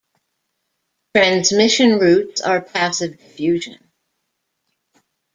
Transmission 1.15 1.99
routes 1.99 2.41
are 2.41 2.59
passive 2.59 3.19
diffusion. 3.19 3.77